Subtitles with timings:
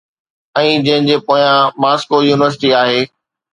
[0.61, 3.01] ۽ جنهن جي پويان ماسڪو يونيورسٽي آهي.